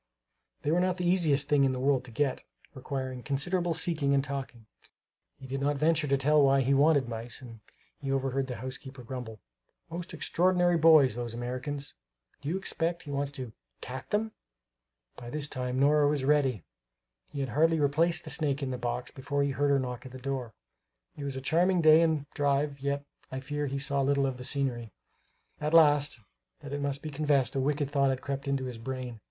[0.63, 2.41] They were not the easiest thing in the world to get,
[2.73, 4.65] requiring considerable seeking and talking.
[5.37, 7.59] He did not venture to tell why he wanted mice; and
[7.99, 9.41] he overheard the housekeeper grumble:
[9.91, 11.93] "Most extraordinary boys, those Americans!
[12.41, 14.31] Do you expect he wants to cat them?"
[15.17, 16.63] By this time Nora was ready;
[17.29, 20.11] he had hardly replaced the snake in the box before he heard her knock at
[20.11, 20.55] the door.
[21.15, 24.43] It was a charming day and drive, yet I fear he saw little of the
[24.43, 24.93] scenery.
[25.61, 26.19] Alas,
[26.61, 29.19] that it must be confessed, a wicked thought had crept into his brain.